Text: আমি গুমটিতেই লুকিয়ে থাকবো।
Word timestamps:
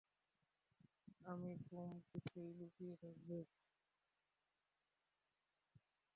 আমি 1.25 1.51
গুমটিতেই 1.65 2.49
লুকিয়ে 2.59 2.95
থাকবো। 3.01 3.37